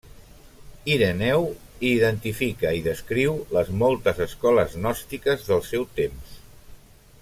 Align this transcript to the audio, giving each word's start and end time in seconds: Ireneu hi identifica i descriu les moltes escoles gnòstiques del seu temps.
Ireneu 0.93 1.45
hi 1.51 1.91
identifica 1.97 2.71
i 2.79 2.81
descriu 2.89 3.37
les 3.59 3.71
moltes 3.83 4.25
escoles 4.29 4.75
gnòstiques 4.83 5.49
del 5.51 5.67
seu 5.73 5.91
temps. 6.01 6.39